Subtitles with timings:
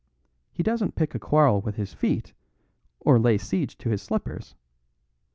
[0.51, 2.33] He doesn't pick a quarrel with his feet,
[3.01, 4.55] or lay siege to his slippers.